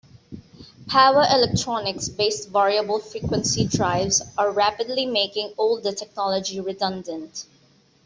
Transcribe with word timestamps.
Power 0.87 1.23
electronics 1.31 2.09
based 2.09 2.49
variable 2.49 2.97
frequency 2.97 3.67
drives 3.67 4.23
are 4.35 4.49
rapidly 4.49 5.05
making 5.05 5.53
older 5.59 5.91
technology 5.91 6.59
redundant. 6.59 7.45